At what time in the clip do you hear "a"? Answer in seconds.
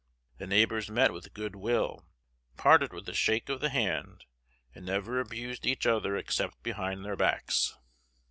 3.07-3.13